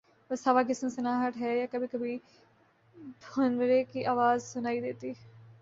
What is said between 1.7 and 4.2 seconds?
کبھی کبھی بھنورے کی